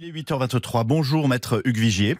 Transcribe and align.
Il 0.00 0.06
est 0.06 0.12
8h23. 0.12 0.84
Bonjour, 0.84 1.28
maître 1.28 1.60
Hugues 1.64 1.78
Vigier. 1.78 2.16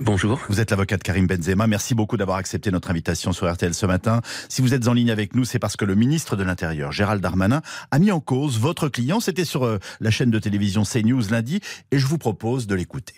Bonjour. 0.00 0.38
Vous 0.50 0.60
êtes 0.60 0.70
l'avocat 0.70 0.98
de 0.98 1.02
Karim 1.02 1.26
Benzema. 1.26 1.66
Merci 1.66 1.94
beaucoup 1.94 2.18
d'avoir 2.18 2.36
accepté 2.36 2.70
notre 2.70 2.90
invitation 2.90 3.32
sur 3.32 3.50
RTL 3.50 3.72
ce 3.72 3.86
matin. 3.86 4.20
Si 4.50 4.60
vous 4.60 4.74
êtes 4.74 4.86
en 4.86 4.92
ligne 4.92 5.10
avec 5.10 5.34
nous, 5.34 5.46
c'est 5.46 5.58
parce 5.58 5.76
que 5.76 5.86
le 5.86 5.94
ministre 5.94 6.36
de 6.36 6.42
l'Intérieur, 6.42 6.92
Gérald 6.92 7.22
Darmanin, 7.22 7.62
a 7.90 7.98
mis 7.98 8.12
en 8.12 8.20
cause 8.20 8.58
votre 8.58 8.90
client. 8.90 9.18
C'était 9.20 9.46
sur 9.46 9.64
euh, 9.64 9.78
la 10.00 10.10
chaîne 10.10 10.30
de 10.30 10.38
télévision 10.38 10.82
CNews 10.82 11.22
lundi 11.30 11.60
et 11.90 11.98
je 11.98 12.06
vous 12.06 12.18
propose 12.18 12.66
de 12.66 12.74
l'écouter. 12.74 13.14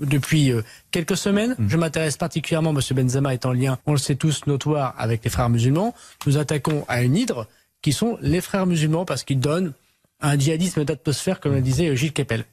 Depuis 0.00 0.52
euh, 0.52 0.62
quelques 0.92 1.16
semaines, 1.16 1.56
Mmh. 1.58 1.68
je 1.68 1.76
m'intéresse 1.76 2.16
particulièrement, 2.16 2.70
M. 2.70 2.80
Benzema 2.94 3.34
est 3.34 3.46
en 3.46 3.52
lien, 3.52 3.78
on 3.86 3.92
le 3.92 3.98
sait 3.98 4.14
tous, 4.14 4.46
notoire 4.46 4.94
avec 4.96 5.24
les 5.24 5.30
frères 5.30 5.50
musulmans. 5.50 5.92
Nous 6.26 6.38
attaquons 6.38 6.84
à 6.86 7.02
une 7.02 7.16
hydre 7.16 7.48
qui 7.82 7.92
sont 7.92 8.16
les 8.20 8.40
frères 8.40 8.66
musulmans 8.66 9.04
parce 9.04 9.24
qu'ils 9.24 9.40
donnent 9.40 9.72
un 10.20 10.38
djihadisme 10.38 10.84
d'atmosphère, 10.84 11.40
comme 11.40 11.54
le 11.54 11.60
disait 11.60 11.88
euh, 11.88 11.96
Gilles 11.96 12.12
Kepel. 12.12 12.44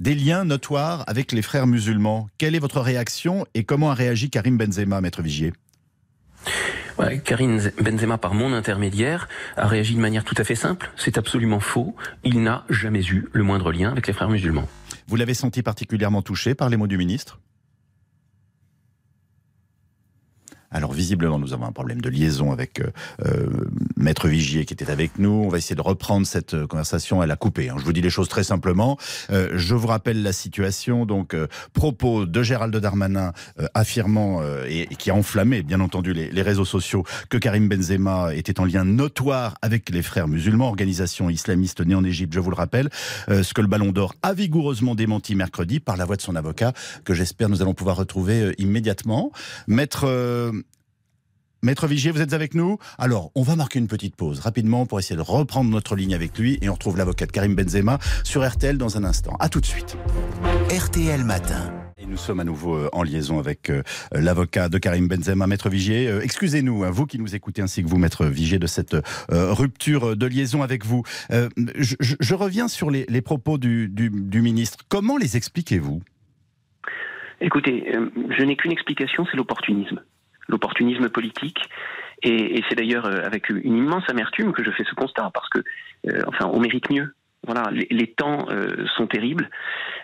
Des 0.00 0.14
liens 0.14 0.44
notoires 0.44 1.02
avec 1.08 1.32
les 1.32 1.42
frères 1.42 1.66
musulmans. 1.66 2.28
Quelle 2.38 2.54
est 2.54 2.60
votre 2.60 2.80
réaction 2.80 3.44
et 3.54 3.64
comment 3.64 3.90
a 3.90 3.94
réagi 3.94 4.30
Karim 4.30 4.56
Benzema, 4.56 5.00
maître 5.00 5.22
Vigier? 5.22 5.52
Ouais, 6.98 7.18
Karim 7.18 7.60
Benzema, 7.82 8.16
par 8.16 8.32
mon 8.32 8.52
intermédiaire, 8.52 9.28
a 9.56 9.66
réagi 9.66 9.96
de 9.96 10.00
manière 10.00 10.22
tout 10.22 10.36
à 10.38 10.44
fait 10.44 10.54
simple. 10.54 10.92
C'est 10.96 11.18
absolument 11.18 11.58
faux. 11.58 11.96
Il 12.22 12.44
n'a 12.44 12.64
jamais 12.70 13.04
eu 13.06 13.28
le 13.32 13.42
moindre 13.42 13.72
lien 13.72 13.90
avec 13.90 14.06
les 14.06 14.12
frères 14.12 14.28
musulmans. 14.28 14.68
Vous 15.08 15.16
l'avez 15.16 15.34
senti 15.34 15.62
particulièrement 15.62 16.22
touché 16.22 16.54
par 16.54 16.68
les 16.68 16.76
mots 16.76 16.86
du 16.86 16.96
ministre? 16.96 17.40
Alors 20.70 20.92
visiblement, 20.92 21.38
nous 21.38 21.54
avons 21.54 21.64
un 21.64 21.72
problème 21.72 22.02
de 22.02 22.10
liaison 22.10 22.52
avec 22.52 22.80
euh, 22.80 22.90
euh, 23.24 23.46
Maître 23.96 24.28
Vigier 24.28 24.66
qui 24.66 24.74
était 24.74 24.90
avec 24.90 25.18
nous. 25.18 25.30
On 25.30 25.48
va 25.48 25.56
essayer 25.56 25.74
de 25.76 25.80
reprendre 25.80 26.26
cette 26.26 26.52
euh, 26.52 26.66
conversation. 26.66 27.22
Elle 27.22 27.30
a 27.30 27.36
coupé. 27.36 27.70
hein. 27.70 27.76
Je 27.78 27.84
vous 27.84 27.92
dis 27.94 28.02
les 28.02 28.10
choses 28.10 28.28
très 28.28 28.44
simplement. 28.44 28.98
Euh, 29.30 29.48
je 29.54 29.74
vous 29.74 29.86
rappelle 29.86 30.22
la 30.22 30.32
situation. 30.34 31.06
Donc, 31.06 31.32
euh, 31.32 31.46
propos 31.72 32.26
de 32.26 32.42
Gérald 32.42 32.76
Darmanin 32.76 33.32
euh, 33.58 33.66
affirmant 33.72 34.42
et, 34.68 34.82
et 34.82 34.96
qui 34.96 35.10
a 35.10 35.14
enflammé, 35.14 35.62
bien 35.62 35.80
entendu, 35.80 36.12
les, 36.12 36.30
les 36.30 36.42
réseaux 36.42 36.66
sociaux 36.66 37.04
que 37.30 37.38
Karim 37.38 37.68
Benzema 37.68 38.34
était 38.34 38.60
en 38.60 38.66
lien 38.66 38.84
notoire 38.84 39.54
avec 39.62 39.88
les 39.88 40.02
frères 40.02 40.28
musulmans, 40.28 40.68
organisation 40.68 41.30
islamiste 41.30 41.80
née 41.80 41.94
en 41.94 42.04
Égypte. 42.04 42.34
Je 42.34 42.40
vous 42.40 42.50
le 42.50 42.56
rappelle. 42.56 42.90
Ce 43.28 43.54
que 43.54 43.60
le 43.62 43.68
Ballon 43.68 43.90
d'Or 43.92 44.14
a 44.22 44.34
vigoureusement 44.34 44.94
démenti 44.94 45.34
mercredi 45.34 45.80
par 45.80 45.96
la 45.96 46.04
voix 46.04 46.16
de 46.16 46.22
son 46.22 46.36
avocat, 46.36 46.72
que 47.04 47.14
j'espère 47.14 47.48
nous 47.48 47.62
allons 47.62 47.74
pouvoir 47.74 47.96
retrouver 47.96 48.54
immédiatement. 48.58 49.32
Maître. 49.66 50.06
Maître 51.62 51.88
Vigier, 51.88 52.12
vous 52.12 52.20
êtes 52.20 52.34
avec 52.34 52.54
nous 52.54 52.78
Alors, 52.98 53.32
on 53.34 53.42
va 53.42 53.56
marquer 53.56 53.80
une 53.80 53.88
petite 53.88 54.14
pause 54.14 54.38
rapidement 54.38 54.86
pour 54.86 55.00
essayer 55.00 55.16
de 55.16 55.22
reprendre 55.22 55.68
notre 55.70 55.96
ligne 55.96 56.14
avec 56.14 56.38
lui 56.38 56.56
et 56.62 56.68
on 56.68 56.74
retrouve 56.74 56.96
l'avocat 56.96 57.26
de 57.26 57.32
Karim 57.32 57.56
Benzema 57.56 57.98
sur 58.22 58.48
RTL 58.48 58.78
dans 58.78 58.96
un 58.96 59.02
instant. 59.02 59.34
À 59.40 59.48
tout 59.48 59.60
de 59.60 59.66
suite. 59.66 59.96
RTL 60.70 61.24
Matin. 61.24 61.72
Et 61.98 62.06
nous 62.06 62.16
sommes 62.16 62.38
à 62.38 62.44
nouveau 62.44 62.76
euh, 62.76 62.88
en 62.92 63.02
liaison 63.02 63.40
avec 63.40 63.70
euh, 63.70 63.82
l'avocat 64.12 64.68
de 64.68 64.78
Karim 64.78 65.08
Benzema, 65.08 65.48
Maître 65.48 65.68
Vigier. 65.68 66.06
Euh, 66.08 66.20
Excusez-nous, 66.22 66.84
hein, 66.84 66.90
vous 66.90 67.06
qui 67.06 67.18
nous 67.18 67.34
écoutez 67.34 67.60
ainsi 67.60 67.82
que 67.82 67.88
vous, 67.88 67.98
Maître 67.98 68.24
Vigier, 68.26 68.60
de 68.60 68.68
cette 68.68 68.96
rupture 69.28 70.16
de 70.16 70.26
liaison 70.26 70.62
avec 70.62 70.86
vous. 70.86 71.02
Je, 71.30 71.96
je- 71.98 72.14
je 72.20 72.34
reviens 72.36 72.68
sur 72.68 72.88
les, 72.90 73.04
les 73.08 73.20
propos 73.20 73.58
du, 73.58 73.88
du- 73.88 74.10
du 74.12 74.42
ministre. 74.42 74.78
Comment 74.88 75.16
les 75.16 75.36
expliquez-vous? 75.36 76.02
Écoutez, 77.40 77.84
je 78.38 78.44
n'ai 78.44 78.56
qu'une 78.56 78.72
explication, 78.72 79.26
c'est 79.30 79.36
l'opportunisme. 79.36 80.00
L'opportunisme 80.48 81.08
politique. 81.08 81.58
Et, 82.22 82.62
c'est 82.68 82.74
d'ailleurs 82.74 83.06
euh, 83.06 83.22
avec 83.24 83.48
une 83.48 83.76
immense 83.76 84.04
amertume 84.08 84.52
que 84.52 84.64
je 84.64 84.70
fais 84.70 84.84
ce 84.84 84.94
constat, 84.94 85.30
parce 85.32 85.48
que, 85.50 85.58
euh, 86.08 86.22
enfin, 86.26 86.50
on 86.52 86.60
mérite 86.60 86.90
mieux. 86.90 87.14
Voilà, 87.46 87.70
les, 87.70 88.06
temps 88.08 88.46
euh, 88.50 88.84
sont 88.96 89.06
terribles. 89.06 89.48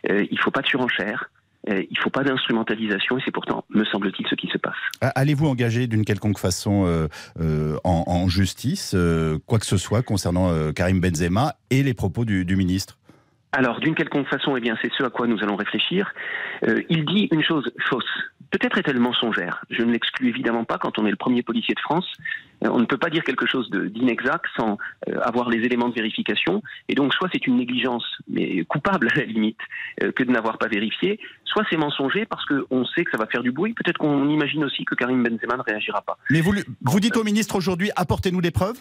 Il 0.09 0.28
ne 0.31 0.39
faut 0.39 0.53
pas 0.53 0.62
de 0.62 0.67
surenchère. 0.67 1.31
Il 1.67 1.89
ne 1.91 2.01
faut 2.01 2.11
pas 2.11 2.23
d'instrumentalisation. 2.23 3.19
Et 3.19 3.23
c'est 3.25 3.33
pourtant, 3.33 3.64
me 3.70 3.84
semble-t-il, 3.86 4.27
ce 4.28 4.34
qui 4.34 4.47
se 4.48 4.59
passe. 4.59 4.77
Allez-vous 5.01 5.47
engager 5.47 5.86
d'une 5.86 6.05
quelconque 6.05 6.39
façon 6.39 7.08
en, 7.84 8.29
justice 8.29 8.95
quoi 9.47 9.58
que 9.58 9.67
ce 9.67 9.79
soit 9.79 10.02
concernant 10.02 10.73
Karim 10.73 11.01
Benzema 11.01 11.55
et 11.70 11.83
les 11.83 11.95
propos 11.95 12.24
du 12.24 12.57
ministre? 12.57 12.98
Alors, 13.57 13.79
d'une 13.79 13.95
quelconque 13.95 14.27
façon, 14.27 14.57
eh 14.57 14.61
bien, 14.61 14.77
c'est 14.83 14.91
ce 14.98 15.05
à 15.05 15.11
quoi 15.11 15.29
nous 15.29 15.41
allons 15.42 15.55
réfléchir. 15.55 16.13
Euh, 16.67 16.83
il 16.89 17.05
dit 17.05 17.29
une 17.31 17.42
chose 17.42 17.70
fausse. 17.89 18.05
Peut-être 18.51 18.79
est-elle 18.79 18.98
mensongère. 18.98 19.65
Je 19.70 19.83
ne 19.83 19.92
l'exclus 19.92 20.29
évidemment 20.29 20.65
pas 20.65 20.79
quand 20.79 20.98
on 20.98 21.07
est 21.07 21.11
le 21.11 21.17
premier 21.17 21.42
policier 21.42 21.75
de 21.75 21.81
France. 21.81 22.07
Euh, 22.65 22.69
on 22.73 22.81
ne 22.81 22.85
peut 22.85 22.98
pas 22.98 23.11
dire 23.11 23.23
quelque 23.23 23.47
chose 23.47 23.70
d'inexact 23.70 24.45
sans 24.57 24.77
euh, 25.09 25.20
avoir 25.23 25.51
les 25.51 25.59
éléments 25.59 25.89
de 25.89 25.95
vérification. 25.95 26.63
Et 26.89 26.97
donc, 26.97 27.15
soit 27.15 27.29
c'est 27.33 27.47
une 27.47 27.57
négligence, 27.57 28.05
mais 28.29 28.65
coupable 28.65 29.09
à 29.15 29.19
la 29.19 29.25
limite, 29.25 29.59
euh, 30.03 30.11
que 30.11 30.25
de 30.25 30.33
n'avoir 30.33 30.59
pas 30.59 30.69
vérifié, 30.69 31.21
soit 31.45 31.65
c'est 31.71 31.77
mensonger 31.77 32.27
parce 32.27 32.45
qu'on 32.47 32.85
sait 32.86 33.05
que 33.05 33.13
ça 33.13 33.19
va 33.19 33.27
faire 33.27 33.42
du 33.42 33.53
bruit. 33.53 33.73
Peut-être 33.73 33.98
qu'on 33.98 34.29
imagine 34.29 34.65
aussi 34.65 34.85
que 34.85 34.97
Karim 34.97 35.23
Benzema 35.23 35.57
ne 35.57 35.63
réagira 35.63 36.03
pas. 36.03 36.19
Mais 36.31 36.41
vous, 36.41 36.55
vous 36.83 37.01
dites 37.01 37.17
au 37.17 37.23
ministre 37.25 37.55
aujourd'hui, 37.55 37.91
apportez-nous 37.95 38.41
des 38.41 38.51
preuves? 38.51 38.81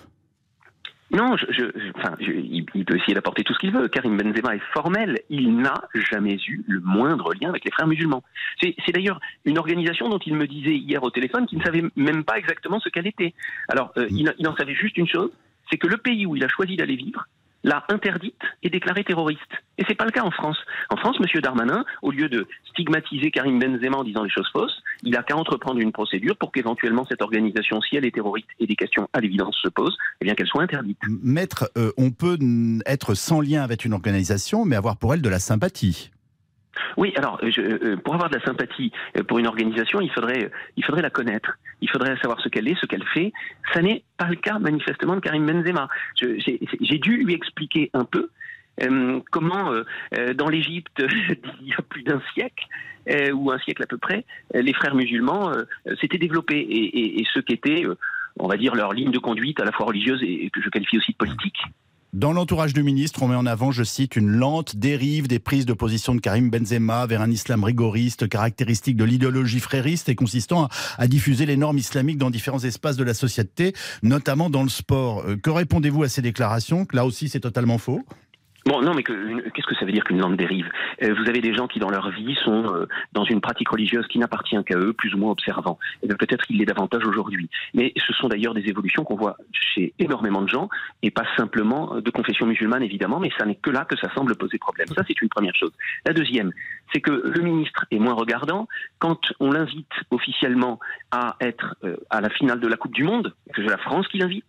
Non, 1.13 1.37
je, 1.37 1.45
je- 1.51 1.91
enfin, 1.95 2.15
je- 2.19 2.31
il, 2.31 2.65
peut 2.65 2.95
essayer 2.97 3.13
d'apporter 3.13 3.43
tout 3.43 3.53
ce 3.53 3.59
qu'il 3.59 3.71
veut. 3.71 3.87
Karim 3.87 4.17
Benzema 4.17 4.55
est 4.55 4.61
formel. 4.73 5.19
Il 5.29 5.55
n'a 5.57 5.75
jamais 6.11 6.37
eu 6.47 6.63
le 6.67 6.79
moindre 6.79 7.33
lien 7.39 7.49
avec 7.49 7.63
les 7.65 7.71
frères 7.71 7.87
musulmans. 7.87 8.23
C'est 8.61 8.91
d'ailleurs 8.91 9.19
une 9.45 9.57
organisation 9.59 10.09
dont 10.09 10.19
il 10.25 10.35
me 10.35 10.47
disait 10.47 10.75
hier 10.75 11.03
au 11.03 11.11
téléphone 11.11 11.45
qu'il 11.45 11.59
ne 11.59 11.63
savait 11.63 11.83
même 11.95 12.23
pas 12.23 12.37
exactement 12.39 12.79
ce 12.79 12.89
qu'elle 12.89 13.05
était. 13.07 13.33
Alors, 13.69 13.91
euh, 13.97 14.07
il 14.09 14.47
en 14.47 14.55
savait 14.55 14.73
juste 14.73 14.97
une 14.97 15.07
chose, 15.07 15.31
c'est 15.69 15.77
que 15.77 15.87
le 15.87 15.97
pays 15.97 16.25
où 16.25 16.35
il 16.35 16.43
a 16.43 16.47
choisi 16.47 16.75
d'aller 16.77 16.95
vivre 16.95 17.25
l'a 17.63 17.83
interdite 17.89 18.41
et 18.61 18.69
déclarée 18.69 19.03
terroriste. 19.03 19.41
Et 19.77 19.83
c'est 19.87 19.95
pas 19.95 20.05
le 20.05 20.11
cas 20.11 20.23
en 20.23 20.31
France. 20.31 20.57
En 20.89 20.97
France, 20.97 21.19
Monsieur 21.19 21.41
Darmanin, 21.41 21.83
au 22.01 22.11
lieu 22.11 22.29
de 22.29 22.47
stigmatiser 22.69 23.31
Karim 23.31 23.59
Benzema 23.59 23.97
en 23.97 24.03
disant 24.03 24.23
les 24.23 24.29
choses 24.29 24.49
fausses, 24.51 24.81
il 25.03 25.15
a 25.15 25.23
qu'à 25.23 25.35
entreprendre 25.35 25.79
une 25.79 25.91
procédure 25.91 26.37
pour 26.37 26.51
qu'éventuellement 26.51 27.05
cette 27.05 27.21
organisation, 27.21 27.81
si 27.81 27.95
elle 27.95 28.05
est 28.05 28.11
terroriste 28.11 28.49
et 28.59 28.67
des 28.67 28.75
questions 28.75 29.09
à 29.13 29.19
l'évidence 29.19 29.57
se 29.61 29.69
posent, 29.69 29.97
eh 30.21 30.25
bien 30.25 30.35
qu'elle 30.35 30.47
soit 30.47 30.61
interdite. 30.61 30.97
Maître, 31.07 31.71
euh, 31.77 31.91
on 31.97 32.11
peut 32.11 32.37
être 32.85 33.13
sans 33.13 33.41
lien 33.41 33.63
avec 33.63 33.85
une 33.85 33.93
organisation, 33.93 34.65
mais 34.65 34.75
avoir 34.75 34.97
pour 34.97 35.13
elle 35.13 35.21
de 35.21 35.29
la 35.29 35.39
sympathie. 35.39 36.11
Oui, 36.97 37.13
alors 37.17 37.39
euh, 37.43 37.51
je, 37.51 37.61
euh, 37.61 37.97
pour 37.97 38.15
avoir 38.15 38.29
de 38.29 38.35
la 38.35 38.43
sympathie 38.43 38.91
euh, 39.17 39.23
pour 39.23 39.39
une 39.39 39.47
organisation, 39.47 40.01
il 40.01 40.11
faudrait, 40.11 40.51
il 40.75 40.83
faudrait 40.83 41.01
la 41.01 41.09
connaître. 41.09 41.57
Il 41.81 41.89
faudrait 41.89 42.15
savoir 42.17 42.39
ce 42.41 42.49
qu'elle 42.49 42.67
est, 42.67 42.79
ce 42.79 42.85
qu'elle 42.85 43.05
fait. 43.13 43.31
Ça 43.73 43.81
n'est 43.81 44.03
pas 44.17 44.27
le 44.27 44.35
cas 44.35 44.57
manifestement 44.59 45.15
de 45.15 45.19
Karim 45.19 45.45
Benzema. 45.45 45.87
J'ai 46.15 46.97
dû 46.97 47.17
lui 47.17 47.33
expliquer 47.33 47.89
un 47.93 48.05
peu 48.05 48.29
euh, 48.81 49.19
comment, 49.31 49.71
euh, 49.71 49.83
euh, 50.17 50.33
dans 50.33 50.49
l'Égypte, 50.49 51.03
il 51.61 51.67
y 51.67 51.73
a 51.73 51.81
plus 51.81 52.03
d'un 52.03 52.21
siècle, 52.33 52.65
euh, 53.09 53.31
ou 53.31 53.51
un 53.51 53.59
siècle 53.59 53.83
à 53.83 53.87
peu 53.87 53.97
près, 53.97 54.25
euh, 54.55 54.61
les 54.61 54.73
frères 54.73 54.95
musulmans 54.95 55.51
euh, 55.51 55.63
euh, 55.87 55.95
s'étaient 56.01 56.17
développés 56.17 56.59
et, 56.59 57.19
et, 57.21 57.25
ce 57.33 57.39
qu'était, 57.39 57.85
euh, 57.85 57.95
on 58.39 58.47
va 58.47 58.57
dire, 58.57 58.75
leur 58.75 58.93
ligne 58.93 59.11
de 59.11 59.19
conduite 59.19 59.59
à 59.59 59.65
la 59.65 59.71
fois 59.71 59.85
religieuse 59.85 60.23
et, 60.23 60.45
et 60.45 60.49
que 60.49 60.61
je 60.61 60.69
qualifie 60.69 60.97
aussi 60.97 61.11
de 61.11 61.17
politique. 61.17 61.59
Dans 62.13 62.31
l'entourage 62.31 62.73
du 62.73 62.83
ministre, 62.83 63.23
on 63.23 63.27
met 63.27 63.35
en 63.35 63.47
avant, 63.47 63.71
je 63.71 63.83
cite, 63.83 64.15
une 64.15 64.29
lente 64.29 64.75
dérive 64.75 65.27
des 65.27 65.39
prises 65.39 65.65
de 65.65 65.73
position 65.73 66.13
de 66.13 66.21
Karim 66.21 66.51
Benzema 66.51 67.07
vers 67.07 67.21
un 67.21 67.31
islam 67.31 67.63
rigoriste, 67.63 68.29
caractéristique 68.29 68.95
de 68.95 69.03
l'idéologie 69.03 69.59
frériste 69.59 70.09
et 70.09 70.15
consistant 70.15 70.65
à, 70.65 70.69
à 70.99 71.07
diffuser 71.07 71.47
les 71.47 71.57
normes 71.57 71.79
islamiques 71.79 72.19
dans 72.19 72.29
différents 72.29 72.63
espaces 72.63 72.97
de 72.97 73.03
la 73.03 73.15
société, 73.15 73.73
notamment 74.03 74.51
dans 74.51 74.61
le 74.61 74.69
sport. 74.69 75.23
Euh, 75.27 75.37
Que 75.37 75.49
répondez-vous 75.49 76.03
à 76.03 76.07
ces 76.07 76.21
déclarations? 76.21 76.85
Là 76.93 77.03
aussi, 77.03 77.29
c'est 77.29 77.39
totalement 77.39 77.79
faux? 77.79 78.03
Bon, 78.65 78.81
non, 78.81 78.93
mais 78.93 79.03
qu'est-ce 79.03 79.67
que 79.67 79.75
ça 79.75 79.85
veut 79.85 79.91
dire 79.91 80.05
qu'une 80.05 80.19
lente 80.19 80.37
dérive? 80.37 80.69
Euh, 81.01 81.13
Vous 81.13 81.29
avez 81.29 81.41
des 81.41 81.53
gens 81.53 81.67
qui, 81.67 81.79
dans 81.79 81.89
leur 81.89 82.09
vie, 82.11 82.35
sont 82.45 82.73
euh, 82.73 82.87
dans 83.11 83.25
une 83.25 83.41
pratique 83.41 83.67
religieuse 83.69 84.07
qui 84.07 84.19
n'appartient 84.19 84.55
qu'à 84.65 84.77
eux, 84.77 84.93
plus 84.93 85.13
ou 85.13 85.17
moins 85.17 85.31
observants. 85.31 85.77
Et 86.01 86.07
bien, 86.07 86.15
peut-être 86.15 86.45
qu'il 86.45 86.57
l'est 86.57 86.65
davantage 86.65 87.05
aujourd'hui. 87.05 87.49
Mais 87.73 87.91
ce 87.97 88.13
sont 88.13 88.29
d'ailleurs 88.29 88.53
des 88.53 88.69
évolutions 88.69 89.03
qu'on 89.03 89.17
voit 89.17 89.35
chez 89.51 89.93
énormément 89.99 90.41
de 90.41 90.47
gens, 90.47 90.69
et 91.01 91.11
pas 91.11 91.25
simplement 91.35 91.95
euh, 91.95 92.01
de 92.01 92.09
confession 92.09 92.45
musulmane, 92.45 92.83
évidemment, 92.83 93.19
mais 93.19 93.31
ça 93.37 93.45
n'est 93.45 93.55
que 93.55 93.69
là 93.69 93.83
que 93.83 93.97
ça 93.97 94.09
semble 94.15 94.35
poser 94.35 94.57
problème. 94.59 94.87
Ça, 94.87 95.03
c'est 95.05 95.21
une 95.21 95.29
première 95.29 95.55
chose. 95.55 95.71
La 96.05 96.13
deuxième, 96.13 96.51
c'est 96.93 97.01
que 97.01 97.11
le 97.11 97.41
ministre 97.41 97.85
est 97.91 97.99
moins 97.99 98.13
regardant 98.13 98.67
quand 98.99 99.33
on 99.41 99.51
l'invite 99.51 99.91
officiellement 100.11 100.79
à 101.11 101.35
être 101.41 101.75
euh, 101.83 101.97
à 102.09 102.21
la 102.21 102.29
finale 102.29 102.61
de 102.61 102.67
la 102.67 102.77
Coupe 102.77 102.93
du 102.93 103.03
Monde, 103.03 103.33
que 103.53 103.61
c'est 103.61 103.69
la 103.69 103.77
France 103.77 104.07
qui 104.07 104.19
l'invite, 104.19 104.45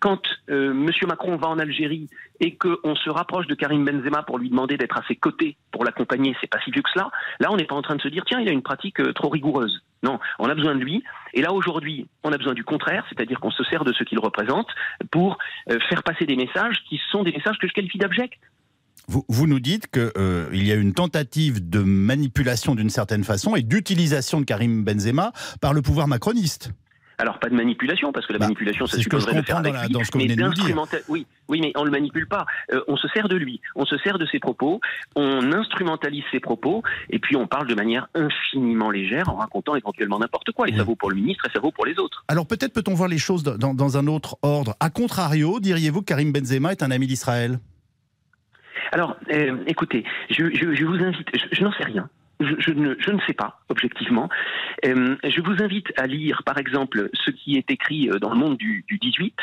quand 0.00 0.20
euh, 0.50 0.70
M. 0.70 0.90
Macron 1.06 1.36
va 1.36 1.48
en 1.48 1.58
Algérie 1.58 2.08
et 2.40 2.56
qu'on 2.56 2.94
se 2.94 3.10
rapproche 3.10 3.46
de 3.46 3.54
Karim 3.54 3.84
Benzema 3.84 4.22
pour 4.22 4.38
lui 4.38 4.50
demander 4.50 4.76
d'être 4.76 4.96
à 4.96 5.02
ses 5.08 5.16
côtés 5.16 5.56
pour 5.72 5.84
l'accompagner, 5.84 6.36
c'est 6.40 6.46
pas 6.46 6.60
si 6.64 6.70
vieux 6.70 6.82
que 6.82 6.90
cela. 6.92 7.10
Là, 7.40 7.50
on 7.50 7.56
n'est 7.56 7.66
pas 7.66 7.74
en 7.74 7.82
train 7.82 7.96
de 7.96 8.02
se 8.02 8.08
dire 8.08 8.24
tiens, 8.26 8.40
il 8.40 8.48
a 8.48 8.52
une 8.52 8.62
pratique 8.62 9.00
euh, 9.00 9.12
trop 9.12 9.28
rigoureuse. 9.28 9.82
Non, 10.02 10.20
on 10.38 10.48
a 10.48 10.54
besoin 10.54 10.74
de 10.74 10.80
lui. 10.80 11.02
Et 11.34 11.42
là, 11.42 11.52
aujourd'hui, 11.52 12.06
on 12.22 12.32
a 12.32 12.38
besoin 12.38 12.54
du 12.54 12.64
contraire, 12.64 13.04
c'est-à-dire 13.08 13.40
qu'on 13.40 13.50
se 13.50 13.64
sert 13.64 13.84
de 13.84 13.92
ce 13.92 14.04
qu'il 14.04 14.18
représente 14.20 14.68
pour 15.10 15.38
euh, 15.70 15.78
faire 15.88 16.02
passer 16.02 16.24
des 16.24 16.36
messages 16.36 16.76
qui 16.88 17.00
sont 17.10 17.24
des 17.24 17.32
messages 17.32 17.58
que 17.58 17.66
je 17.66 17.72
qualifie 17.72 17.98
d'abjects. 17.98 18.38
Vous, 19.08 19.24
vous 19.28 19.46
nous 19.46 19.58
dites 19.58 19.90
qu'il 19.90 20.66
y 20.66 20.70
a 20.70 20.74
une 20.74 20.92
tentative 20.92 21.68
de 21.68 21.80
manipulation 21.80 22.74
d'une 22.74 22.90
certaine 22.90 23.24
façon 23.24 23.56
et 23.56 23.62
d'utilisation 23.62 24.40
de 24.40 24.44
Karim 24.44 24.84
Benzema 24.84 25.32
par 25.60 25.72
le 25.72 25.80
pouvoir 25.80 26.08
macroniste. 26.08 26.72
Alors 27.20 27.40
pas 27.40 27.48
de 27.48 27.54
manipulation, 27.54 28.12
parce 28.12 28.26
que 28.26 28.32
la 28.32 28.38
Bah, 28.38 28.44
manipulation, 28.46 28.86
ça 28.86 28.96
c'est 28.96 29.02
ce 29.02 29.08
que 29.08 29.16
je 29.16 29.20
supposerait 29.22 29.40
de 29.42 29.46
faire 29.46 29.56
dans 29.56 29.60
avec 29.60 29.74
la- 29.74 29.86
lui, 29.86 29.92
dans 29.92 30.04
ce 30.04 30.16
mais 30.16 30.24
Oui, 31.08 31.26
oui, 31.48 31.60
mais 31.60 31.72
on 31.76 31.82
le 31.84 31.90
manipule 31.90 32.28
pas. 32.28 32.46
Euh, 32.72 32.80
on 32.86 32.96
se 32.96 33.08
sert 33.08 33.28
de 33.28 33.34
lui, 33.34 33.60
on 33.74 33.84
se 33.84 33.98
sert 33.98 34.18
de 34.18 34.26
ses 34.26 34.38
propos, 34.38 34.80
on 35.16 35.52
instrumentalise 35.52 36.22
ses 36.30 36.38
propos, 36.38 36.84
et 37.10 37.18
puis 37.18 37.34
on 37.34 37.48
parle 37.48 37.66
de 37.66 37.74
manière 37.74 38.06
infiniment 38.14 38.90
légère 38.90 39.28
en 39.30 39.36
racontant 39.36 39.74
éventuellement 39.74 40.18
n'importe 40.20 40.52
quoi. 40.52 40.68
Et 40.68 40.76
ça 40.76 40.84
vaut 40.84 40.94
pour 40.94 41.10
le 41.10 41.16
ministre 41.16 41.46
et 41.46 41.50
ça 41.52 41.58
vaut 41.58 41.72
pour 41.72 41.86
les 41.86 41.98
autres. 41.98 42.24
Alors 42.28 42.46
peut-être 42.46 42.72
peut-on 42.72 42.94
voir 42.94 43.08
les 43.08 43.18
choses 43.18 43.42
dans, 43.42 43.74
dans 43.74 43.98
un 43.98 44.06
autre 44.06 44.36
ordre. 44.42 44.74
A 44.78 44.88
contrario, 44.90 45.58
diriez-vous 45.60 46.00
que 46.02 46.06
Karim 46.06 46.30
Benzema 46.32 46.70
est 46.72 46.82
un 46.84 46.90
ami 46.92 47.06
d'Israël? 47.08 47.58
Alors, 48.92 49.16
euh, 49.32 49.56
écoutez, 49.66 50.04
je, 50.30 50.54
je- 50.54 50.72
je 50.74 50.84
vous 50.84 50.94
invite, 51.02 51.26
je, 51.34 51.40
je 51.52 51.62
n'en 51.64 51.72
sais 51.72 51.84
rien. 51.84 52.08
Je, 52.40 52.70
ne, 52.72 52.94
je 53.00 53.10
ne 53.10 53.18
sais 53.26 53.32
pas, 53.32 53.60
objectivement. 53.68 54.28
Euh, 54.86 55.16
je 55.24 55.40
vous 55.40 55.60
invite 55.60 55.88
à 55.96 56.06
lire, 56.06 56.42
par 56.46 56.56
exemple, 56.58 57.10
ce 57.12 57.32
qui 57.32 57.56
est 57.56 57.68
écrit 57.70 58.08
euh, 58.10 58.20
dans 58.20 58.30
le 58.30 58.36
monde 58.36 58.56
du, 58.56 58.84
du 58.86 58.98
18 58.98 59.34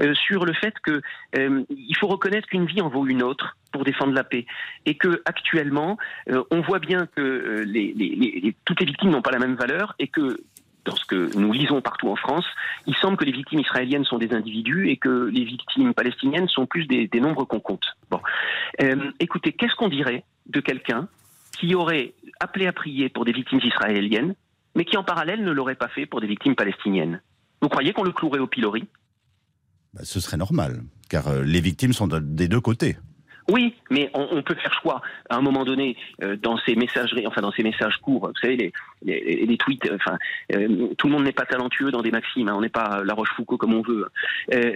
euh, 0.00 0.14
sur 0.14 0.44
le 0.44 0.52
fait 0.52 0.74
que 0.82 1.00
il 1.34 1.96
faut 1.98 2.08
reconnaître 2.08 2.46
qu'une 2.48 2.66
vie 2.66 2.82
en 2.82 2.88
vaut 2.90 3.06
une 3.06 3.22
autre 3.22 3.56
pour 3.72 3.84
défendre 3.84 4.12
la 4.12 4.22
paix, 4.22 4.44
et 4.84 4.96
que 4.96 5.22
actuellement, 5.24 5.96
on 6.50 6.60
voit 6.60 6.78
bien 6.78 7.06
que 7.16 7.64
les, 7.66 7.94
les- 7.96 8.14
les- 8.16 8.54
toutes 8.66 8.80
les 8.80 8.86
victimes 8.86 9.10
n'ont 9.10 9.22
pas 9.22 9.30
la 9.30 9.38
même 9.38 9.54
valeur, 9.54 9.94
et 9.98 10.08
que 10.08 10.40
dans 10.84 10.94
ce 10.96 11.06
que 11.06 11.34
nous 11.38 11.52
lisons 11.52 11.80
partout 11.80 12.08
en 12.08 12.16
France, 12.16 12.44
il 12.86 12.94
semble 12.96 13.16
que 13.16 13.24
les 13.24 13.32
victimes 13.32 13.60
israéliennes 13.60 14.04
sont 14.04 14.18
des 14.18 14.34
individus 14.34 14.90
et 14.90 14.98
que 14.98 15.30
les 15.32 15.44
victimes 15.44 15.94
palestiniennes 15.94 16.48
sont 16.48 16.66
plus 16.66 16.86
des, 16.86 17.06
des 17.06 17.20
nombres 17.20 17.44
qu'on 17.46 17.60
compte. 17.60 17.86
Bon. 18.10 18.20
Écoutez, 19.20 19.52
qu'est-ce 19.52 19.74
qu'on 19.76 19.88
dirait 19.88 20.24
de 20.46 20.60
quelqu'un 20.60 21.08
qui 21.58 21.74
aurait 21.74 22.12
appelé 22.42 22.66
à 22.66 22.72
prier 22.72 23.08
pour 23.08 23.24
des 23.24 23.32
victimes 23.32 23.60
israéliennes, 23.62 24.34
mais 24.76 24.84
qui 24.84 24.96
en 24.96 25.04
parallèle 25.04 25.44
ne 25.44 25.50
l'aurait 25.52 25.74
pas 25.74 25.88
fait 25.88 26.06
pour 26.06 26.20
des 26.20 26.26
victimes 26.26 26.54
palestiniennes 26.54 27.20
Vous 27.60 27.68
croyez 27.68 27.92
qu'on 27.92 28.02
le 28.04 28.12
clouerait 28.12 28.38
au 28.40 28.46
pilori? 28.46 28.88
Bah, 29.94 30.00
Ce 30.04 30.20
serait 30.20 30.36
normal, 30.38 30.82
car 31.08 31.28
euh, 31.28 31.42
les 31.42 31.60
victimes 31.60 31.92
sont 31.92 32.08
de- 32.08 32.18
des 32.18 32.48
deux 32.48 32.60
côtés. 32.60 32.96
Oui, 33.50 33.74
mais 33.90 34.10
on, 34.14 34.42
peut 34.42 34.54
faire 34.54 34.72
choix 34.80 35.02
à 35.28 35.36
un 35.36 35.40
moment 35.40 35.64
donné 35.64 35.96
euh, 36.22 36.36
dans 36.36 36.58
ces 36.58 36.76
messageries, 36.76 37.26
enfin 37.26 37.40
dans 37.40 37.52
ces 37.52 37.62
messages 37.62 37.96
courts. 37.98 38.28
Vous 38.28 38.40
savez, 38.40 38.56
les, 38.56 38.72
les, 39.02 39.46
les 39.46 39.56
tweets. 39.56 39.86
euh, 39.90 39.96
Enfin, 39.96 40.18
euh, 40.54 40.88
tout 40.96 41.08
le 41.08 41.12
monde 41.12 41.24
n'est 41.24 41.32
pas 41.32 41.44
talentueux 41.44 41.90
dans 41.90 42.02
des 42.02 42.10
maximes. 42.10 42.48
hein, 42.48 42.54
on 42.56 42.60
n'est 42.60 42.68
pas 42.68 43.02
La 43.04 43.14
Rochefoucauld 43.14 43.58
comme 43.58 43.74
on 43.74 43.82
veut. 43.82 44.06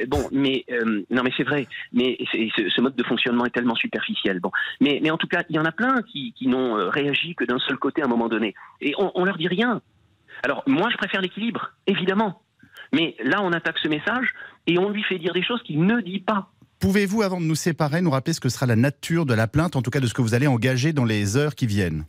Bon, 0.08 0.28
mais 0.32 0.64
non, 1.10 1.22
mais 1.22 1.32
c'est 1.36 1.44
vrai. 1.44 1.66
Mais 1.92 2.18
ce, 2.32 2.80
mode 2.80 2.96
de 2.96 3.04
fonctionnement 3.04 3.44
est 3.46 3.50
tellement 3.50 3.74
superficiel. 3.74 4.40
Bon, 4.40 4.50
mais 4.80 5.00
mais 5.02 5.10
en 5.10 5.16
tout 5.18 5.28
cas, 5.28 5.42
il 5.48 5.56
y 5.56 5.58
en 5.58 5.64
a 5.64 5.72
plein 5.72 6.02
qui, 6.02 6.32
qui 6.32 6.48
n'ont 6.48 6.90
réagi 6.90 7.34
que 7.34 7.44
d'un 7.44 7.58
seul 7.58 7.76
côté 7.76 8.02
à 8.02 8.06
un 8.06 8.08
moment 8.08 8.28
donné, 8.28 8.54
et 8.80 8.94
on, 8.98 9.12
on 9.14 9.24
leur 9.24 9.36
dit 9.36 9.48
rien. 9.48 9.80
Alors 10.44 10.62
moi, 10.66 10.88
je 10.90 10.96
préfère 10.96 11.20
l'équilibre, 11.20 11.70
évidemment. 11.86 12.42
Mais 12.92 13.16
là, 13.22 13.42
on 13.42 13.52
attaque 13.52 13.78
ce 13.78 13.88
message 13.88 14.32
et 14.66 14.78
on 14.78 14.90
lui 14.90 15.02
fait 15.02 15.18
dire 15.18 15.32
des 15.32 15.42
choses 15.42 15.62
qu'il 15.62 15.84
ne 15.84 16.00
dit 16.00 16.20
pas. 16.20 16.50
Pouvez-vous, 16.86 17.22
avant 17.22 17.40
de 17.40 17.46
nous 17.46 17.56
séparer, 17.56 18.00
nous 18.00 18.12
rappeler 18.12 18.32
ce 18.32 18.38
que 18.38 18.48
sera 18.48 18.64
la 18.64 18.76
nature 18.76 19.26
de 19.26 19.34
la 19.34 19.48
plainte, 19.48 19.74
en 19.74 19.82
tout 19.82 19.90
cas 19.90 19.98
de 19.98 20.06
ce 20.06 20.14
que 20.14 20.22
vous 20.22 20.34
allez 20.34 20.46
engager 20.46 20.92
dans 20.92 21.04
les 21.04 21.36
heures 21.36 21.56
qui 21.56 21.66
viennent? 21.66 22.04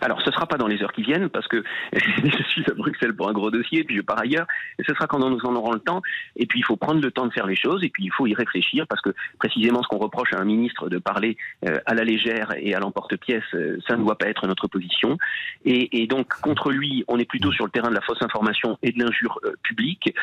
Alors, 0.00 0.20
ce 0.22 0.30
sera 0.30 0.46
pas 0.46 0.56
dans 0.56 0.66
les 0.66 0.82
heures 0.82 0.92
qui 0.92 1.02
viennent 1.02 1.28
parce 1.28 1.48
que 1.48 1.62
je 1.92 2.42
suis 2.50 2.64
à 2.70 2.74
Bruxelles 2.74 3.14
pour 3.14 3.28
un 3.28 3.32
gros 3.32 3.50
dossier, 3.50 3.84
puis 3.84 3.96
je 3.96 4.02
pars 4.02 4.20
ailleurs. 4.20 4.46
Ce 4.86 4.94
sera 4.94 5.06
quand 5.06 5.18
nous 5.18 5.38
en 5.44 5.54
aurons 5.56 5.72
le 5.72 5.80
temps. 5.80 6.02
Et 6.36 6.46
puis, 6.46 6.60
il 6.60 6.64
faut 6.64 6.76
prendre 6.76 7.00
le 7.00 7.10
temps 7.10 7.26
de 7.26 7.32
faire 7.32 7.46
les 7.46 7.56
choses 7.56 7.82
et 7.84 7.88
puis 7.88 8.04
il 8.04 8.12
faut 8.12 8.26
y 8.26 8.34
réfléchir 8.34 8.86
parce 8.86 9.00
que 9.02 9.10
précisément 9.38 9.82
ce 9.82 9.88
qu'on 9.88 9.98
reproche 9.98 10.32
à 10.32 10.40
un 10.40 10.44
ministre 10.44 10.88
de 10.88 10.98
parler 10.98 11.36
euh, 11.68 11.78
à 11.86 11.94
la 11.94 12.04
légère 12.04 12.52
et 12.56 12.74
à 12.74 12.80
l'emporte-pièce, 12.80 13.42
euh, 13.54 13.78
ça 13.88 13.96
ne 13.96 14.02
doit 14.04 14.16
pas 14.16 14.26
être 14.28 14.46
notre 14.46 14.68
position. 14.68 15.18
Et, 15.64 16.06
donc, 16.06 16.28
contre 16.40 16.70
lui, 16.70 17.04
on 17.08 17.18
est 17.18 17.24
plutôt 17.24 17.52
sur 17.52 17.64
le 17.64 17.70
terrain 17.70 17.90
de 17.90 17.94
la 17.94 18.00
fausse 18.00 18.22
information 18.22 18.78
et 18.82 18.92
de 18.92 19.02
l'injure 19.02 19.38
euh, 19.44 19.52
publique. 19.62 20.14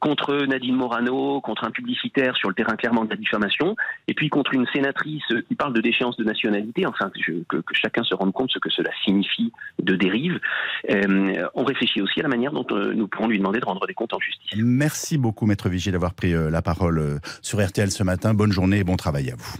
Contre 0.00 0.46
Nadine 0.46 0.76
Morano, 0.76 1.40
contre 1.40 1.64
un 1.64 1.70
publicitaire 1.70 2.36
sur 2.36 2.48
le 2.48 2.54
terrain 2.54 2.76
clairement 2.76 3.04
de 3.04 3.10
la 3.10 3.16
diffamation. 3.16 3.74
Et 4.06 4.14
puis 4.14 4.28
contre 4.28 4.54
une 4.54 4.66
sénatrice 4.68 5.24
qui 5.48 5.54
parle 5.54 5.72
de 5.72 5.80
déchéance 5.80 6.16
de 6.16 6.24
nationalité. 6.24 6.86
Enfin, 6.86 7.10
que- 7.48 7.56
que 7.60 7.74
chacun 7.74 8.04
se 8.04 8.14
rende 8.14 8.32
compte 8.32 8.50
ce 8.50 8.58
que 8.58 8.70
cela 8.70 8.90
signifie 9.04 9.13
de 9.82 9.96
dérive. 9.96 10.38
Euh, 10.90 11.48
on 11.54 11.64
réfléchit 11.64 12.00
aussi 12.00 12.20
à 12.20 12.22
la 12.22 12.28
manière 12.28 12.52
dont 12.52 12.66
euh, 12.70 12.92
nous 12.94 13.08
pourrons 13.08 13.28
lui 13.28 13.38
demander 13.38 13.60
de 13.60 13.64
rendre 13.64 13.86
des 13.86 13.94
comptes 13.94 14.14
en 14.14 14.20
justice. 14.20 14.52
Merci 14.56 15.18
beaucoup, 15.18 15.46
Maître 15.46 15.68
Vigier, 15.68 15.92
d'avoir 15.92 16.14
pris 16.14 16.34
euh, 16.34 16.50
la 16.50 16.62
parole 16.62 17.20
sur 17.42 17.64
RTL 17.64 17.90
ce 17.90 18.02
matin. 18.02 18.34
Bonne 18.34 18.52
journée 18.52 18.78
et 18.78 18.84
bon 18.84 18.96
travail 18.96 19.30
à 19.30 19.34
vous. 19.36 19.56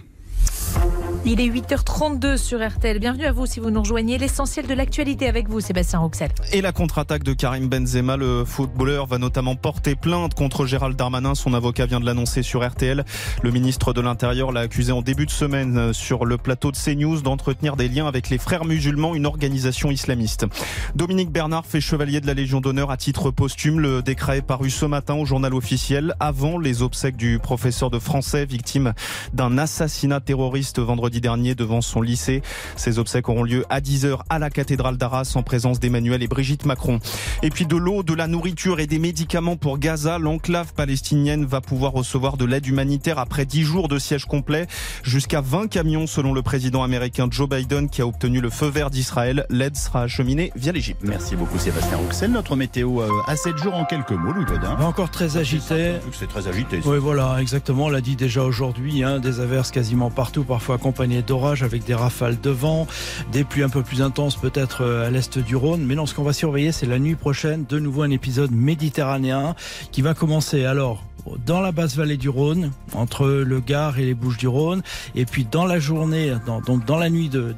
Il 1.27 1.41
est 1.41 1.49
8h32 1.49 2.37
sur 2.37 2.63
RTL. 2.63 2.99
Bienvenue 2.99 3.25
à 3.25 3.31
vous 3.31 3.47
si 3.47 3.59
vous 3.59 3.71
nous 3.71 3.79
rejoignez. 3.79 4.19
L'essentiel 4.19 4.67
de 4.67 4.75
l'actualité 4.75 5.27
avec 5.27 5.49
vous, 5.49 5.59
Sébastien 5.59 5.97
Roxel. 5.97 6.29
Et 6.53 6.61
la 6.61 6.71
contre-attaque 6.71 7.23
de 7.23 7.33
Karim 7.33 7.67
Benzema, 7.67 8.15
le 8.15 8.45
footballeur 8.45 9.07
va 9.07 9.17
notamment 9.17 9.55
porter 9.55 9.95
plainte 9.95 10.35
contre 10.35 10.67
Gérald 10.67 10.95
Darmanin. 10.95 11.33
Son 11.33 11.55
avocat 11.55 11.87
vient 11.87 11.99
de 11.99 12.05
l'annoncer 12.05 12.43
sur 12.43 12.63
RTL. 12.63 13.03
Le 13.41 13.51
ministre 13.51 13.91
de 13.91 14.01
l'Intérieur 14.01 14.51
l'a 14.51 14.59
accusé 14.59 14.91
en 14.91 15.01
début 15.01 15.25
de 15.25 15.31
semaine 15.31 15.77
euh, 15.79 15.93
sur 15.93 16.25
le 16.25 16.37
plateau 16.37 16.71
de 16.71 16.77
CNews 16.77 17.21
d'entretenir 17.21 17.75
des 17.75 17.87
liens 17.87 18.05
avec 18.05 18.29
les 18.29 18.37
frères 18.37 18.63
musulmans, 18.63 19.15
une 19.15 19.25
organisation 19.25 19.89
islamiste. 19.89 20.45
Dominique 20.93 21.31
Bernard 21.31 21.65
fait 21.65 21.81
chevalier 21.81 22.21
de 22.21 22.27
la 22.27 22.35
Légion 22.35 22.61
d'honneur 22.61 22.91
à 22.91 22.97
titre 22.97 23.31
posthume. 23.31 23.79
Le 23.79 24.03
décret 24.03 24.37
est 24.37 24.41
paru 24.43 24.69
ce 24.69 24.85
matin 24.85 25.15
au 25.15 25.25
journal 25.25 25.55
officiel 25.55 26.13
avant 26.19 26.59
les 26.59 26.83
obsèques 26.83 27.17
du 27.17 27.39
professeur 27.39 27.89
de 27.89 27.97
français 27.97 28.45
victime 28.45 28.93
d'un 29.33 29.57
assassinat 29.57 30.19
terroriste 30.19 30.77
vendredi 30.77 31.14
dernier 31.21 31.55
devant 31.55 31.81
son 31.81 32.01
lycée. 32.01 32.41
Ces 32.75 32.99
obsèques 32.99 33.29
auront 33.29 33.43
lieu 33.43 33.65
à 33.69 33.81
10h 33.81 34.19
à 34.29 34.39
la 34.39 34.49
cathédrale 34.49 34.97
d'Arras 34.97 35.33
en 35.35 35.43
présence 35.43 35.79
d'Emmanuel 35.79 36.23
et 36.23 36.27
Brigitte 36.27 36.65
Macron. 36.65 36.99
Et 37.43 37.49
puis 37.49 37.65
de 37.65 37.75
l'eau, 37.75 38.03
de 38.03 38.13
la 38.13 38.27
nourriture 38.27 38.79
et 38.79 38.87
des 38.87 38.99
médicaments 38.99 39.57
pour 39.57 39.77
Gaza. 39.77 40.17
L'enclave 40.17 40.73
palestinienne 40.73 41.45
va 41.45 41.61
pouvoir 41.61 41.91
recevoir 41.91 42.37
de 42.37 42.45
l'aide 42.45 42.67
humanitaire 42.67 43.19
après 43.19 43.45
10 43.45 43.63
jours 43.63 43.87
de 43.87 43.99
siège 43.99 44.25
complet. 44.25 44.67
Jusqu'à 45.03 45.41
20 45.41 45.67
camions 45.67 46.07
selon 46.07 46.33
le 46.33 46.41
président 46.41 46.83
américain 46.83 47.27
Joe 47.29 47.47
Biden 47.49 47.89
qui 47.89 48.01
a 48.01 48.07
obtenu 48.07 48.41
le 48.41 48.49
feu 48.49 48.67
vert 48.67 48.89
d'Israël. 48.89 49.45
L'aide 49.49 49.75
sera 49.75 50.03
acheminée 50.03 50.51
via 50.55 50.71
l'Égypte. 50.71 51.01
Merci 51.03 51.35
beaucoup, 51.35 51.57
Sébastien 51.57 51.97
Rouxel. 51.97 52.31
Notre 52.31 52.55
météo 52.55 53.01
euh, 53.01 53.09
à 53.27 53.35
7 53.35 53.57
jours 53.57 53.75
en 53.75 53.85
quelques 53.85 54.11
mots, 54.11 54.31
Louis 54.31 54.45
Godin. 54.45 54.77
Encore 54.79 55.11
très 55.11 55.37
agité. 55.37 55.93
C'est 56.11 56.27
très 56.27 56.47
agité. 56.47 56.79
Oui, 56.85 56.97
voilà, 56.97 57.37
exactement. 57.39 57.85
On 57.85 57.89
l'a 57.89 58.01
dit 58.01 58.15
déjà 58.15 58.43
aujourd'hui, 58.43 59.03
hein, 59.03 59.19
des 59.19 59.39
averses 59.39 59.71
quasiment 59.71 60.09
partout, 60.09 60.43
parfois 60.43 60.75
accompagnées 60.75 61.04
d'orages 61.07 61.63
avec 61.63 61.85
des 61.85 61.93
rafales 61.93 62.39
de 62.39 62.49
vent, 62.49 62.87
des 63.31 63.43
pluies 63.43 63.63
un 63.63 63.69
peu 63.69 63.81
plus 63.81 64.01
intenses 64.01 64.35
peut-être 64.35 64.83
euh, 64.83 65.07
à 65.07 65.09
l'est 65.09 65.37
du 65.37 65.55
Rhône. 65.55 65.83
Mais 65.83 65.95
non, 65.95 66.05
ce 66.05 66.13
qu'on 66.13 66.23
va 66.23 66.33
surveiller, 66.33 66.71
c'est 66.71 66.85
la 66.85 66.99
nuit 66.99 67.15
prochaine, 67.15 67.65
de 67.67 67.79
nouveau 67.79 68.03
un 68.03 68.11
épisode 68.11 68.51
méditerranéen 68.51 69.55
qui 69.91 70.01
va 70.01 70.13
commencer 70.13 70.65
alors 70.65 71.03
dans 71.45 71.61
la 71.61 71.71
basse 71.71 71.95
vallée 71.95 72.17
du 72.17 72.29
Rhône, 72.29 72.71
entre 72.93 73.27
le 73.27 73.59
Gard 73.59 73.99
et 73.99 74.05
les 74.05 74.13
Bouches 74.13 74.37
du 74.37 74.47
Rhône, 74.47 74.81
et 75.15 75.25
puis 75.25 75.45
dans 75.49 75.65
la 75.65 75.79
journée, 75.79 76.33
donc 76.65 76.85
dans 76.85 76.97
la 76.97 77.09
nuit 77.09 77.29
de, 77.29 77.55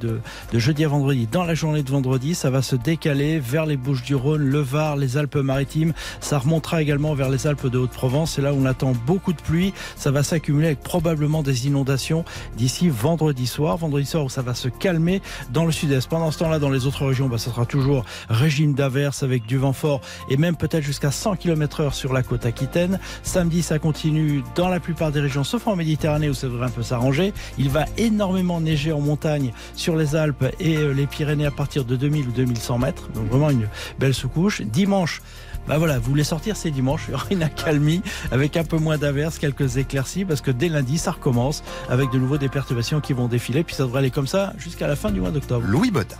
jeudi 0.54 0.86
à 0.86 0.88
vendredi, 0.88 1.28
dans 1.32 1.44
la 1.44 1.54
journée 1.54 1.84
de 1.84 1.92
vendredi, 1.92 2.36
ça 2.36 2.50
va 2.50 2.62
se 2.62 2.76
décaler 2.76 3.40
vers 3.40 3.66
les 3.66 3.78
Bouches 3.78 4.04
du 4.04 4.16
Rhône, 4.16 4.44
le 4.44 4.60
Var, 4.60 4.96
les 4.96 5.18
Alpes-Maritimes. 5.18 5.94
Ça 6.20 6.40
remontera 6.40 6.82
également 6.82 7.14
vers 7.14 7.30
les 7.30 7.48
Alpes 7.48 7.68
de 7.68 7.78
Haute-Provence. 7.78 8.34
C'est 8.36 8.42
là 8.42 8.54
où 8.54 8.58
on 8.58 8.66
attend 8.66 8.94
beaucoup 9.06 9.34
de 9.34 9.42
pluie. 9.42 9.74
Ça 9.96 10.12
va 10.12 10.24
s'accumuler 10.24 10.68
avec 10.68 10.82
probablement 10.82 11.44
des 11.44 11.68
inondations 11.68 12.26
d'ici 12.58 12.90
vendredi 12.90 13.48
soir. 13.48 13.78
Vendredi 13.78 14.06
soir 14.06 14.26
où 14.26 14.30
ça 14.30 14.42
va 14.42 14.54
se 14.54 14.68
calmer 14.68 15.22
dans 15.52 15.66
le 15.66 15.72
sud-est. 15.72 16.08
Pendant 16.08 16.32
ce 16.32 16.40
temps-là, 16.40 16.60
dans 16.60 16.70
les 16.70 16.86
autres 16.86 17.06
régions, 17.06 17.28
bah, 17.28 17.38
ça 17.38 17.52
sera 17.52 17.66
toujours 17.66 18.06
régime 18.30 18.74
d'averse 18.74 19.24
avec 19.24 19.46
du 19.46 19.58
vent 19.58 19.74
fort 19.74 20.02
et 20.30 20.38
même 20.38 20.56
peut-être 20.56 20.84
jusqu'à 20.84 21.12
100 21.12 21.36
km 21.36 21.82
heure 21.82 21.94
sur 21.94 22.14
la 22.14 22.24
côte 22.24 22.46
aquitaine. 22.46 23.00
Samedi, 23.24 23.57
ça 23.62 23.80
continue 23.80 24.44
dans 24.56 24.70
la 24.70 24.80
plupart 24.80 25.12
des 25.12 25.20
régions, 25.20 25.44
sauf 25.44 25.68
en 25.68 25.76
Méditerranée 25.76 26.30
où 26.30 26.34
ça 26.34 26.48
devrait 26.48 26.68
un 26.68 26.72
peu 26.72 26.84
s'arranger. 26.84 27.34
Il 27.58 27.70
va 27.70 27.86
énormément 27.98 28.62
neiger 28.62 28.92
en 28.92 29.00
montagne 29.00 29.52
sur 29.76 29.96
les 29.96 30.16
Alpes 30.16 30.46
et 30.60 30.78
euh, 30.78 30.94
les 30.94 31.08
Pyrénées 31.08 31.46
à 31.46 31.52
partir 31.52 31.86
de 31.86 31.96
2000 31.96 32.28
ou 32.28 32.32
2100 32.32 32.80
mètres. 32.80 33.10
Donc 33.14 33.28
vraiment 33.28 33.50
une 33.50 33.68
belle 34.00 34.14
sous-couche. 34.14 34.62
Dimanche, 34.62 35.22
bah 35.68 35.78
voilà, 35.78 36.00
vous 36.00 36.10
voulez 36.10 36.24
sortir, 36.24 36.56
c'est 36.56 36.72
dimanche. 36.72 37.04
Il 37.08 37.12
y 37.12 37.14
aura 37.16 37.26
une 37.32 37.44
accalmie 37.44 38.02
avec 38.32 38.58
un 38.58 38.64
peu 38.64 38.78
moins 38.78 38.98
d'averses, 38.98 39.38
quelques 39.38 39.78
éclaircies, 39.78 40.26
parce 40.26 40.42
que 40.42 40.52
dès 40.52 40.70
lundi, 40.70 40.98
ça 40.98 41.12
recommence 41.12 41.64
avec 41.90 42.12
de 42.12 42.18
nouveau 42.18 42.38
des 42.38 42.50
perturbations 42.50 43.02
qui 43.02 43.14
vont 43.14 43.28
défiler. 43.28 43.64
Puis 43.64 43.76
ça 43.76 43.84
devrait 43.84 44.00
aller 44.00 44.12
comme 44.12 44.28
ça 44.28 44.54
jusqu'à 44.58 44.88
la 44.88 44.96
fin 44.96 45.12
du 45.12 45.20
mois 45.20 45.32
d'octobre. 45.32 45.66
Louis 45.68 45.92
Bodin. 45.92 46.18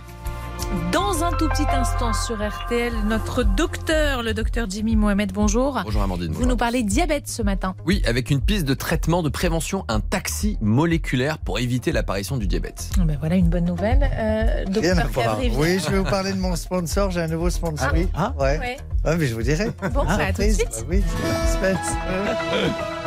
Dans 0.92 1.24
un 1.24 1.32
tout 1.32 1.48
petit 1.48 1.66
instant 1.72 2.12
sur 2.12 2.36
RTL, 2.46 2.92
notre 3.06 3.42
docteur, 3.42 4.22
le 4.22 4.34
docteur 4.34 4.68
Jimmy 4.68 4.96
Mohamed, 4.96 5.32
bonjour. 5.32 5.80
Bonjour 5.82 6.02
Amandine. 6.02 6.26
Vous 6.28 6.34
bonjour. 6.34 6.48
nous 6.48 6.56
parlez 6.58 6.82
diabète 6.82 7.26
ce 7.26 7.40
matin. 7.42 7.74
Oui, 7.86 8.02
avec 8.06 8.30
une 8.30 8.42
piste 8.42 8.66
de 8.66 8.74
traitement 8.74 9.22
de 9.22 9.30
prévention, 9.30 9.84
un 9.88 10.00
taxi 10.00 10.58
moléculaire 10.60 11.38
pour 11.38 11.58
éviter 11.58 11.90
l'apparition 11.90 12.36
du 12.36 12.46
diabète. 12.46 12.90
Ben 12.98 13.16
voilà 13.18 13.36
une 13.36 13.48
bonne 13.48 13.64
nouvelle. 13.64 14.02
Euh, 14.12 14.64
Rien 14.80 14.98
à 14.98 15.04
docteur 15.04 15.08
voir. 15.12 15.38
Oui, 15.56 15.78
je 15.84 15.90
vais 15.90 15.98
vous 15.98 16.04
parler 16.04 16.32
de 16.34 16.38
mon 16.38 16.54
sponsor. 16.54 17.10
J'ai 17.10 17.22
un 17.22 17.28
nouveau 17.28 17.48
sponsor. 17.48 17.88
Ah, 18.14 18.34
ouais. 18.38 18.58
Ouais. 18.58 18.76
Ouais, 19.06 19.16
mais 19.16 19.26
je 19.26 19.34
vous 19.34 19.42
dirai. 19.42 19.70
Bon, 19.94 20.04
bah, 20.04 20.18
à 20.20 20.32
tout 20.32 20.42
de 20.42 20.48
Surprise. 20.50 20.56
suite. 20.56 20.84
Bah 20.86 20.86
oui. 20.90 21.02